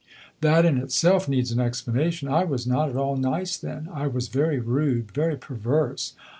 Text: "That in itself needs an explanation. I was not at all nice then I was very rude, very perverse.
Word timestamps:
"That 0.39 0.65
in 0.65 0.79
itself 0.79 1.29
needs 1.29 1.51
an 1.51 1.59
explanation. 1.59 2.27
I 2.27 2.43
was 2.43 2.65
not 2.65 2.89
at 2.89 2.95
all 2.95 3.17
nice 3.17 3.55
then 3.55 3.87
I 3.93 4.07
was 4.07 4.29
very 4.29 4.57
rude, 4.57 5.11
very 5.11 5.37
perverse. 5.37 6.13